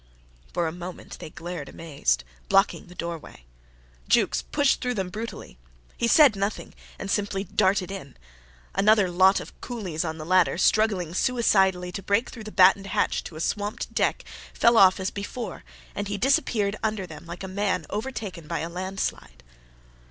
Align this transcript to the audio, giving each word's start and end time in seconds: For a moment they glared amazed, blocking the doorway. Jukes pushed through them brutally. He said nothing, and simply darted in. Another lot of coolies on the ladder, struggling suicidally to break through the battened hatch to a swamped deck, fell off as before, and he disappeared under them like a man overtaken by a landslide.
For 0.51 0.65
a 0.65 0.71
moment 0.71 1.19
they 1.19 1.29
glared 1.29 1.69
amazed, 1.69 2.23
blocking 2.49 2.87
the 2.87 2.95
doorway. 2.95 3.45
Jukes 4.07 4.41
pushed 4.41 4.81
through 4.81 4.95
them 4.95 5.11
brutally. 5.11 5.59
He 5.95 6.07
said 6.07 6.35
nothing, 6.35 6.73
and 6.97 7.11
simply 7.11 7.43
darted 7.43 7.91
in. 7.91 8.17
Another 8.73 9.11
lot 9.11 9.39
of 9.39 9.53
coolies 9.61 10.03
on 10.03 10.17
the 10.17 10.25
ladder, 10.25 10.57
struggling 10.57 11.13
suicidally 11.13 11.91
to 11.91 12.01
break 12.01 12.31
through 12.31 12.45
the 12.45 12.51
battened 12.51 12.87
hatch 12.87 13.23
to 13.25 13.35
a 13.35 13.39
swamped 13.39 13.93
deck, 13.93 14.25
fell 14.55 14.75
off 14.75 14.99
as 14.99 15.11
before, 15.11 15.63
and 15.93 16.07
he 16.07 16.17
disappeared 16.17 16.77
under 16.81 17.05
them 17.05 17.27
like 17.27 17.43
a 17.43 17.47
man 17.47 17.85
overtaken 17.91 18.47
by 18.47 18.61
a 18.61 18.69
landslide. 18.69 19.43